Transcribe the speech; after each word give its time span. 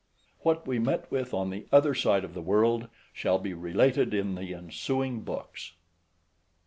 What 0.39 0.65
we 0.65 0.79
met 0.79 1.11
with 1.11 1.31
on 1.31 1.51
the 1.51 1.67
other 1.71 1.93
side 1.93 2.23
of 2.23 2.33
the 2.33 2.41
world, 2.41 2.87
shall 3.13 3.37
be 3.37 3.53
related 3.53 4.15
in 4.15 4.33
the 4.33 4.51
ensuing 4.51 5.19
books. 5.21 5.73